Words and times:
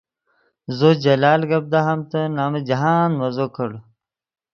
زو 0.77 0.89
جلال 1.03 1.41
گپ 1.49 1.63
دہامتے 1.73 2.21
نمن 2.35 2.61
جاہند 2.67 3.13
مزو 3.19 3.45
کڑ 3.55 3.71